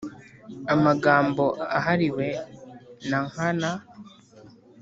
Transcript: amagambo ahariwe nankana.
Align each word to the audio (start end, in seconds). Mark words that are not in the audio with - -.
amagambo 0.73 1.43
ahariwe 1.77 2.27
nankana. 3.09 3.71